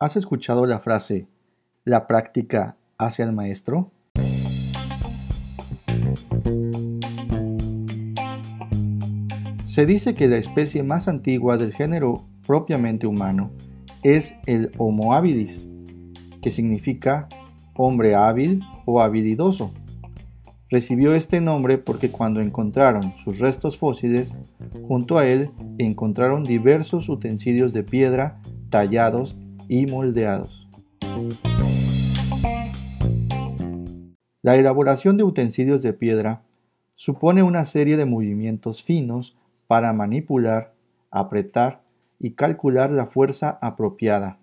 [0.00, 1.26] ¿Has escuchado la frase,
[1.84, 3.90] la práctica hacia el maestro?
[9.64, 13.50] Se dice que la especie más antigua del género propiamente humano
[14.04, 15.68] es el Homo habilis,
[16.42, 17.28] que significa
[17.74, 19.72] hombre hábil o habilidoso.
[20.70, 24.38] Recibió este nombre porque cuando encontraron sus restos fósiles,
[24.86, 28.40] junto a él encontraron diversos utensilios de piedra
[28.70, 29.36] tallados
[29.68, 30.68] y moldeados.
[34.42, 36.42] La elaboración de utensilios de piedra
[36.94, 39.36] supone una serie de movimientos finos
[39.66, 40.72] para manipular,
[41.10, 41.82] apretar
[42.18, 44.38] y calcular la fuerza apropiada.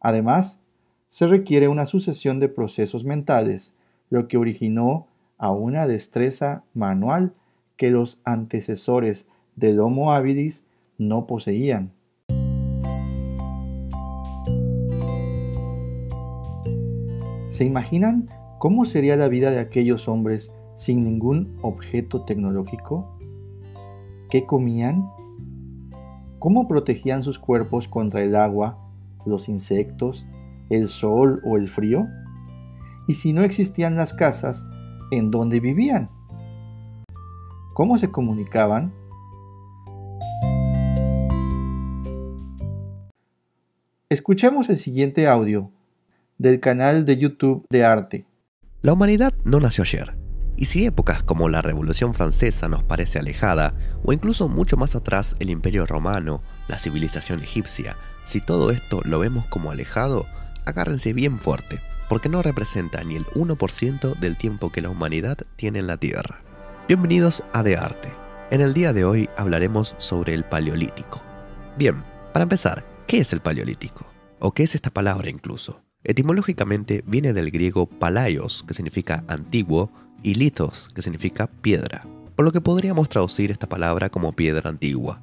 [0.00, 0.62] Además,
[1.08, 3.74] se requiere una sucesión de procesos mentales,
[4.10, 5.06] lo que originó
[5.38, 7.32] a una destreza manual
[7.76, 10.64] que los antecesores del Homo habilis
[10.98, 11.92] no poseían.
[17.56, 23.16] ¿Se imaginan cómo sería la vida de aquellos hombres sin ningún objeto tecnológico?
[24.28, 25.08] ¿Qué comían?
[26.38, 28.78] ¿Cómo protegían sus cuerpos contra el agua,
[29.24, 30.26] los insectos,
[30.68, 32.06] el sol o el frío?
[33.08, 34.68] Y si no existían las casas,
[35.10, 36.10] ¿en dónde vivían?
[37.72, 38.92] ¿Cómo se comunicaban?
[44.10, 45.72] Escuchemos el siguiente audio
[46.38, 48.26] del canal de YouTube de arte.
[48.82, 50.16] La humanidad no nació ayer,
[50.56, 55.36] y si épocas como la Revolución Francesa nos parece alejada, o incluso mucho más atrás
[55.38, 60.26] el Imperio Romano, la civilización egipcia, si todo esto lo vemos como alejado,
[60.64, 65.80] agárrense bien fuerte, porque no representa ni el 1% del tiempo que la humanidad tiene
[65.80, 66.42] en la Tierra.
[66.88, 68.10] Bienvenidos a De Arte.
[68.50, 71.20] En el día de hoy hablaremos sobre el Paleolítico.
[71.76, 74.06] Bien, para empezar, ¿qué es el Paleolítico?
[74.38, 75.85] ¿O qué es esta palabra incluso?
[76.08, 79.90] Etimológicamente viene del griego palaios, que significa antiguo,
[80.22, 82.02] y litos, que significa piedra,
[82.36, 85.20] por lo que podríamos traducir esta palabra como piedra antigua.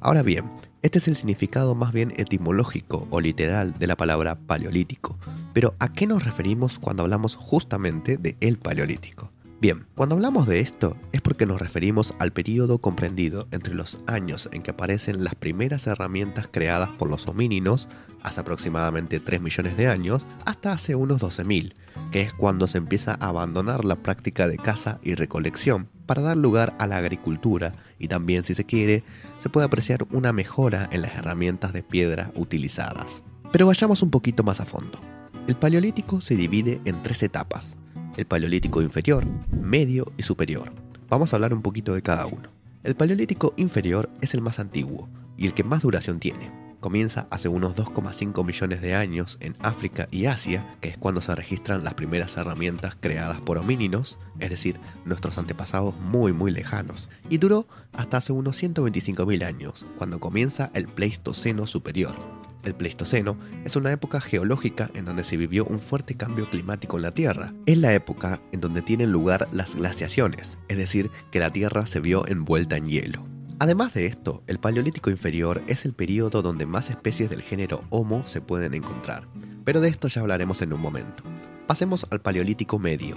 [0.00, 5.18] Ahora bien, este es el significado más bien etimológico o literal de la palabra paleolítico,
[5.52, 9.30] pero ¿a qué nos referimos cuando hablamos justamente de el paleolítico?
[9.60, 14.48] Bien, cuando hablamos de esto es porque nos referimos al periodo comprendido entre los años
[14.52, 17.88] en que aparecen las primeras herramientas creadas por los homínidos,
[18.22, 21.74] hace aproximadamente 3 millones de años, hasta hace unos 12.000,
[22.10, 26.36] que es cuando se empieza a abandonar la práctica de caza y recolección para dar
[26.36, 29.02] lugar a la agricultura y también, si se quiere,
[29.38, 33.22] se puede apreciar una mejora en las herramientas de piedra utilizadas.
[33.52, 34.98] Pero vayamos un poquito más a fondo.
[35.46, 37.76] El paleolítico se divide en tres etapas,
[38.16, 40.72] el Paleolítico inferior, medio y superior.
[41.08, 42.48] Vamos a hablar un poquito de cada uno.
[42.82, 46.50] El Paleolítico inferior es el más antiguo y el que más duración tiene.
[46.80, 51.34] Comienza hace unos 2,5 millones de años en África y Asia, que es cuando se
[51.34, 57.38] registran las primeras herramientas creadas por homínidos, es decir, nuestros antepasados muy muy lejanos, y
[57.38, 62.16] duró hasta hace unos 125.000 años, cuando comienza el Pleistoceno superior,
[62.64, 67.02] el Pleistoceno es una época geológica en donde se vivió un fuerte cambio climático en
[67.02, 67.52] la Tierra.
[67.66, 72.00] Es la época en donde tienen lugar las glaciaciones, es decir, que la Tierra se
[72.00, 73.24] vio envuelta en hielo.
[73.58, 78.26] Además de esto, el Paleolítico inferior es el periodo donde más especies del género Homo
[78.26, 79.28] se pueden encontrar,
[79.64, 81.22] pero de esto ya hablaremos en un momento.
[81.66, 83.16] Pasemos al Paleolítico medio,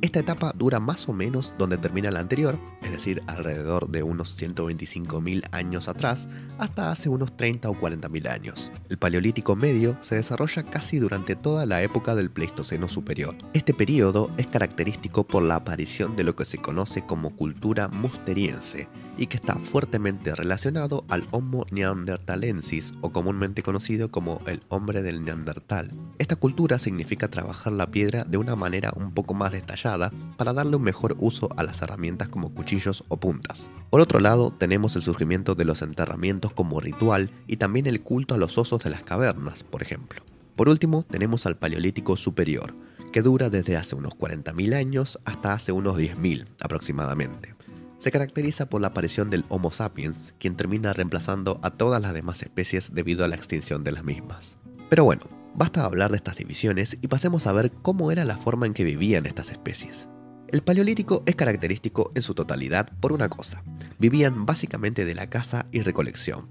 [0.00, 4.40] esta etapa dura más o menos donde termina la anterior, es decir, alrededor de unos
[4.40, 6.28] 125.000 años atrás,
[6.58, 8.72] hasta hace unos 30 o 40.000 años.
[8.88, 13.36] El Paleolítico medio se desarrolla casi durante toda la época del Pleistoceno superior.
[13.54, 18.88] Este periodo es característico por la aparición de lo que se conoce como cultura musteriense,
[19.18, 25.24] y que está fuertemente relacionado al Homo neanderthalensis o comúnmente conocido como el hombre del
[25.24, 25.90] Neandertal.
[26.18, 30.74] Esta cultura significa trabajar la piedra de una manera un poco más detallada para darle
[30.74, 33.70] un mejor uso a las herramientas como cuchillos o puntas.
[33.88, 38.34] Por otro lado, tenemos el surgimiento de los enterramientos como ritual y también el culto
[38.34, 40.22] a los osos de las cavernas, por ejemplo.
[40.56, 42.74] Por último, tenemos al Paleolítico Superior,
[43.12, 47.54] que dura desde hace unos 40.000 años hasta hace unos 10.000 aproximadamente
[47.98, 52.42] se caracteriza por la aparición del Homo sapiens, quien termina reemplazando a todas las demás
[52.42, 54.56] especies debido a la extinción de las mismas.
[54.88, 55.24] Pero bueno,
[55.58, 58.84] basta hablar de estas divisiones y pasemos a ver cómo era la forma en que
[58.84, 60.08] vivían estas especies.
[60.46, 63.64] El paleolítico es característico en su totalidad por una cosa,
[63.98, 66.48] vivían básicamente de la caza y recolección,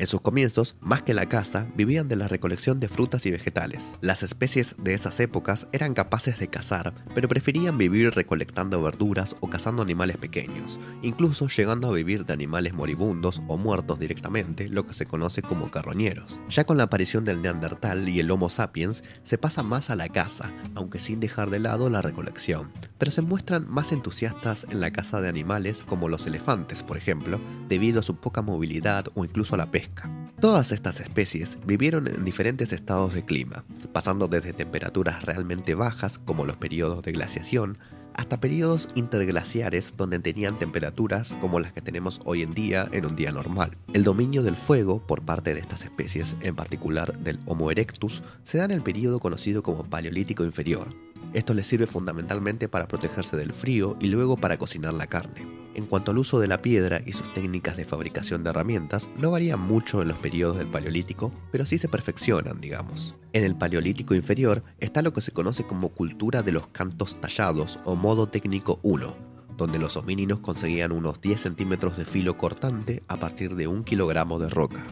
[0.00, 3.96] En sus comienzos, más que la caza, vivían de la recolección de frutas y vegetales.
[4.00, 9.50] Las especies de esas épocas eran capaces de cazar, pero preferían vivir recolectando verduras o
[9.50, 14.94] cazando animales pequeños, incluso llegando a vivir de animales moribundos o muertos directamente, lo que
[14.94, 16.38] se conoce como carroñeros.
[16.48, 20.10] Ya con la aparición del Neandertal y el Homo sapiens, se pasa más a la
[20.10, 24.92] caza, aunque sin dejar de lado la recolección, pero se muestran más entusiastas en la
[24.92, 29.56] caza de animales como los elefantes, por ejemplo, debido a su poca movilidad o incluso
[29.56, 29.87] a la pesca
[30.40, 36.44] Todas estas especies vivieron en diferentes estados de clima, pasando desde temperaturas realmente bajas como
[36.44, 37.78] los periodos de glaciación,
[38.14, 43.16] hasta periodos interglaciares donde tenían temperaturas como las que tenemos hoy en día en un
[43.16, 43.76] día normal.
[43.94, 48.58] El dominio del fuego por parte de estas especies, en particular del Homo erectus, se
[48.58, 50.88] da en el periodo conocido como Paleolítico inferior.
[51.32, 55.57] Esto les sirve fundamentalmente para protegerse del frío y luego para cocinar la carne.
[55.78, 59.30] En cuanto al uso de la piedra y sus técnicas de fabricación de herramientas, no
[59.30, 63.14] varían mucho en los periodos del Paleolítico, pero sí se perfeccionan, digamos.
[63.32, 67.78] En el Paleolítico inferior está lo que se conoce como cultura de los cantos tallados
[67.84, 69.16] o modo técnico 1,
[69.56, 74.40] donde los homínidos conseguían unos 10 centímetros de filo cortante a partir de un kilogramo
[74.40, 74.84] de roca.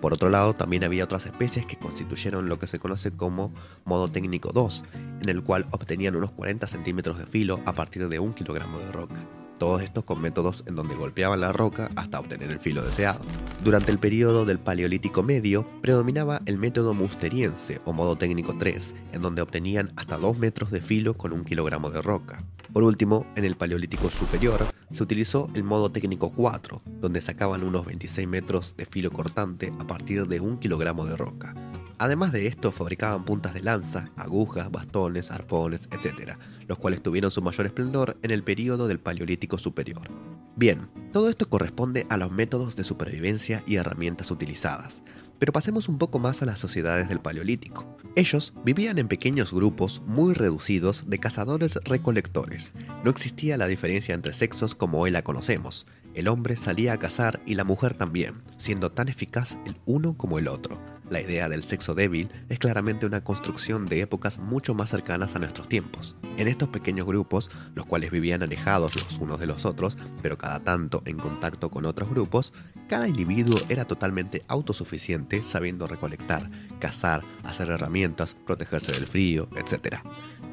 [0.00, 4.10] Por otro lado, también había otras especies que constituyeron lo que se conoce como modo
[4.10, 4.82] técnico 2,
[5.22, 8.90] en el cual obtenían unos 40 centímetros de filo a partir de un kilogramo de
[8.90, 9.24] roca
[9.58, 13.24] todos estos con métodos en donde golpeaban la roca hasta obtener el filo deseado.
[13.64, 19.22] Durante el periodo del Paleolítico Medio predominaba el método musteriense o modo técnico 3, en
[19.22, 22.44] donde obtenían hasta 2 metros de filo con un kilogramo de roca.
[22.72, 27.86] Por último, en el Paleolítico Superior se utilizó el modo técnico 4, donde sacaban unos
[27.86, 31.54] 26 metros de filo cortante a partir de un kilogramo de roca.
[31.98, 36.36] Además de esto, fabricaban puntas de lanza, agujas, bastones, arpones, etc.,
[36.68, 40.08] los cuales tuvieron su mayor esplendor en el período del Paleolítico Superior.
[40.56, 45.02] Bien, todo esto corresponde a los métodos de supervivencia y herramientas utilizadas,
[45.38, 47.86] pero pasemos un poco más a las sociedades del Paleolítico.
[48.14, 52.72] Ellos vivían en pequeños grupos muy reducidos de cazadores-recolectores.
[53.04, 55.86] No existía la diferencia entre sexos como hoy la conocemos.
[56.14, 60.38] El hombre salía a cazar y la mujer también, siendo tan eficaz el uno como
[60.38, 60.95] el otro.
[61.08, 65.38] La idea del sexo débil es claramente una construcción de épocas mucho más cercanas a
[65.38, 66.16] nuestros tiempos.
[66.36, 70.60] En estos pequeños grupos, los cuales vivían alejados los unos de los otros, pero cada
[70.60, 72.52] tanto en contacto con otros grupos,
[72.88, 76.50] cada individuo era totalmente autosuficiente sabiendo recolectar,
[76.80, 79.98] cazar, hacer herramientas, protegerse del frío, etc.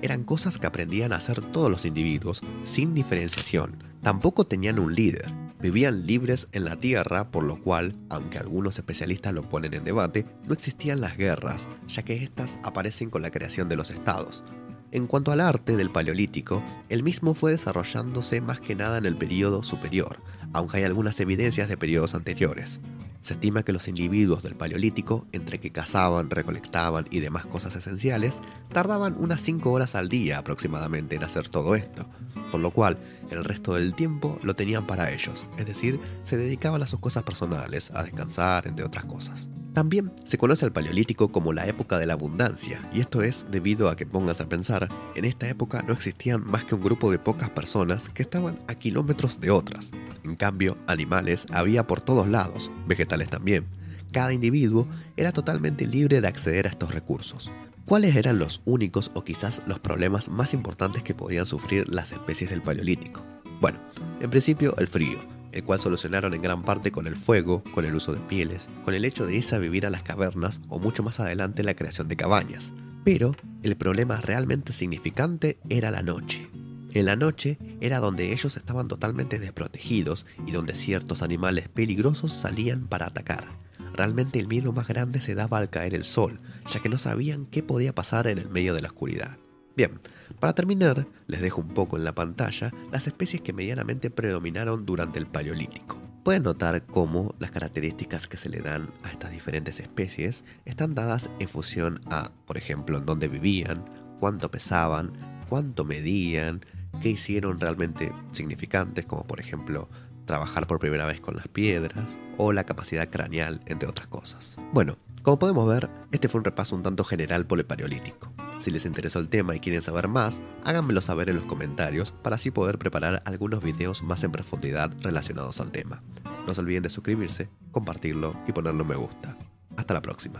[0.03, 3.83] Eran cosas que aprendían a hacer todos los individuos sin diferenciación.
[4.03, 9.33] Tampoco tenían un líder, vivían libres en la tierra, por lo cual, aunque algunos especialistas
[9.33, 13.69] lo ponen en debate, no existían las guerras, ya que éstas aparecen con la creación
[13.69, 14.43] de los estados.
[14.91, 19.15] En cuanto al arte del Paleolítico, el mismo fue desarrollándose más que nada en el
[19.15, 20.17] periodo superior,
[20.51, 22.81] aunque hay algunas evidencias de periodos anteriores.
[23.23, 28.41] Se estima que los individuos del Paleolítico, entre que cazaban, recolectaban y demás cosas esenciales,
[28.73, 32.05] tardaban unas 5 horas al día aproximadamente en hacer todo esto,
[32.51, 32.97] por lo cual
[33.31, 37.23] el resto del tiempo lo tenían para ellos, es decir, se dedicaban a sus cosas
[37.23, 39.47] personales, a descansar, entre otras cosas.
[39.73, 43.89] También se conoce al Paleolítico como la época de la abundancia, y esto es debido
[43.89, 47.17] a que pongas a pensar, en esta época no existían más que un grupo de
[47.17, 49.89] pocas personas que estaban a kilómetros de otras.
[50.23, 53.65] En cambio, animales había por todos lados, vegetales también.
[54.11, 54.87] Cada individuo
[55.17, 57.49] era totalmente libre de acceder a estos recursos.
[57.85, 62.51] ¿Cuáles eran los únicos o quizás los problemas más importantes que podían sufrir las especies
[62.51, 63.23] del Paleolítico?
[63.59, 63.79] Bueno,
[64.21, 65.19] en principio el frío,
[65.53, 68.93] el cual solucionaron en gran parte con el fuego, con el uso de pieles, con
[68.93, 72.07] el hecho de irse a vivir a las cavernas o mucho más adelante la creación
[72.07, 72.71] de cabañas.
[73.03, 76.49] Pero el problema realmente significante era la noche.
[76.93, 82.87] En la noche era donde ellos estaban totalmente desprotegidos y donde ciertos animales peligrosos salían
[82.87, 83.47] para atacar.
[83.93, 86.39] Realmente el miedo más grande se daba al caer el sol,
[86.71, 89.37] ya que no sabían qué podía pasar en el medio de la oscuridad.
[89.75, 89.99] Bien,
[90.39, 95.17] para terminar, les dejo un poco en la pantalla las especies que medianamente predominaron durante
[95.17, 95.99] el Paleolítico.
[96.23, 101.29] Pueden notar cómo las características que se le dan a estas diferentes especies están dadas
[101.39, 103.83] en función a, por ejemplo, en dónde vivían,
[104.19, 105.11] cuánto pesaban,
[105.49, 106.61] cuánto medían,
[107.01, 109.89] qué hicieron realmente significantes, como por ejemplo
[110.25, 114.55] trabajar por primera vez con las piedras o la capacidad craneal, entre otras cosas.
[114.71, 118.31] Bueno, como podemos ver, este fue un repaso un tanto general por el Paleolítico.
[118.63, 122.37] Si les interesó el tema y quieren saber más, háganmelo saber en los comentarios para
[122.37, 126.01] así poder preparar algunos videos más en profundidad relacionados al tema.
[126.47, 129.37] No se olviden de suscribirse, compartirlo y ponerle me gusta.
[129.75, 130.39] Hasta la próxima.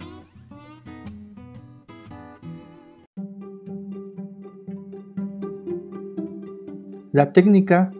[7.11, 7.91] La técnica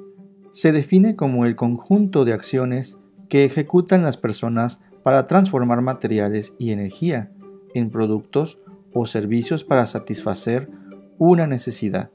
[0.52, 6.72] se define como el conjunto de acciones que ejecutan las personas para transformar materiales y
[6.72, 7.30] energía
[7.74, 8.63] en productos
[8.94, 10.70] o servicios para satisfacer
[11.18, 12.12] una necesidad.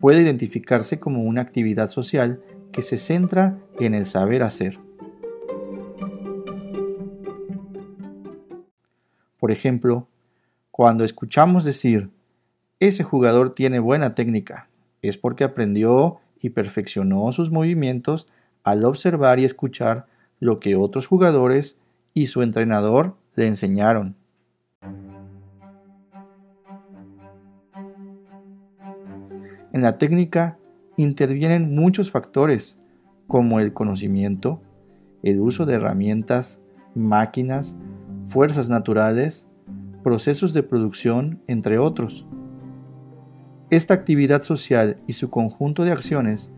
[0.00, 2.40] Puede identificarse como una actividad social
[2.72, 4.78] que se centra en el saber hacer.
[9.38, 10.08] Por ejemplo,
[10.70, 12.10] cuando escuchamos decir,
[12.80, 14.68] ese jugador tiene buena técnica,
[15.02, 18.26] es porque aprendió y perfeccionó sus movimientos
[18.62, 20.06] al observar y escuchar
[20.40, 21.80] lo que otros jugadores
[22.12, 24.16] y su entrenador le enseñaron.
[29.76, 30.58] En la técnica
[30.96, 32.80] intervienen muchos factores
[33.26, 34.62] como el conocimiento,
[35.22, 36.62] el uso de herramientas,
[36.94, 37.78] máquinas,
[38.26, 39.50] fuerzas naturales,
[40.02, 42.26] procesos de producción, entre otros.
[43.68, 46.54] Esta actividad social y su conjunto de acciones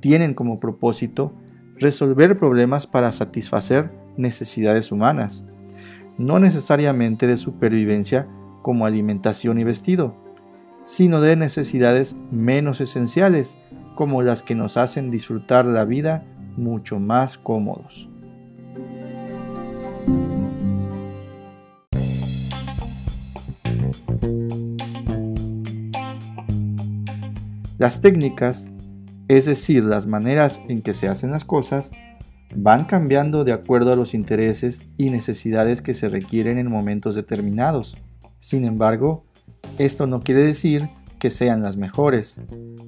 [0.00, 1.34] tienen como propósito
[1.78, 5.44] resolver problemas para satisfacer necesidades humanas,
[6.16, 8.26] no necesariamente de supervivencia
[8.62, 10.25] como alimentación y vestido,
[10.86, 13.58] sino de necesidades menos esenciales
[13.96, 16.24] como las que nos hacen disfrutar la vida
[16.56, 18.08] mucho más cómodos.
[27.78, 28.70] Las técnicas,
[29.26, 31.90] es decir, las maneras en que se hacen las cosas,
[32.54, 37.98] van cambiando de acuerdo a los intereses y necesidades que se requieren en momentos determinados.
[38.38, 39.25] Sin embargo,
[39.78, 42.40] esto no quiere decir que sean las mejores,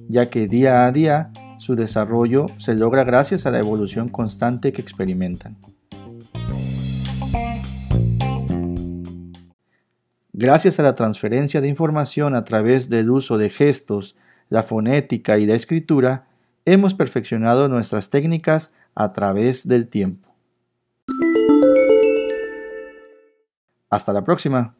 [0.07, 4.81] ya que día a día su desarrollo se logra gracias a la evolución constante que
[4.81, 5.57] experimentan.
[10.31, 14.15] Gracias a la transferencia de información a través del uso de gestos,
[14.47, 16.27] la fonética y la escritura,
[16.65, 20.29] hemos perfeccionado nuestras técnicas a través del tiempo.
[23.89, 24.78] Hasta la próxima.